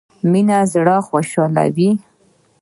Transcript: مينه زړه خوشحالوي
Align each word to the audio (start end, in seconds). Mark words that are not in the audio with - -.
مينه 0.31 0.57
زړه 0.73 0.97
خوشحالوي 1.07 1.89